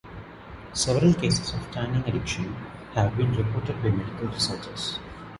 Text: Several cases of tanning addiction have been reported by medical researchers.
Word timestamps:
Several 0.73 1.13
cases 1.13 1.53
of 1.53 1.69
tanning 1.69 2.03
addiction 2.07 2.51
have 2.95 3.15
been 3.15 3.33
reported 3.35 3.83
by 3.83 3.89
medical 3.91 4.29
researchers. 4.29 4.97